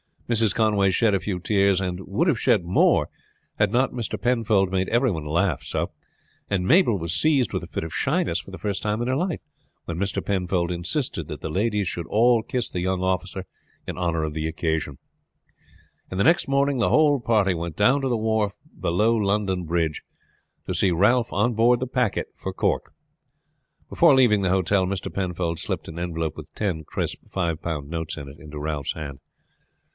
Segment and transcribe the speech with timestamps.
[0.27, 0.55] Mrs.
[0.55, 3.09] Conway shed a few tears, and would have shed more
[3.59, 4.19] had not Mr.
[4.19, 5.91] Penfold made every one laugh so;
[6.49, 9.15] and Mabel was seized with a fit of shyness for the first time in her
[9.15, 9.41] life
[9.85, 10.25] when Mr.
[10.25, 13.45] Penfold insisted that the ladies should all kiss the young officer
[13.85, 14.97] in honor of the occasion.
[16.09, 20.01] And the next morning the whole party went down to the wharf below London Bridge
[20.65, 22.93] to see Ralph on board the packet for Cork.
[23.89, 25.13] Before leaving the hotel Mr.
[25.13, 29.19] Penfold slipped an envelope with ten crisp five pound notes in it into Ralph's hand.